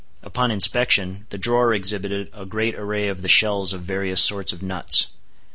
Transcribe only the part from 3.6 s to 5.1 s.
of various sorts of nuts.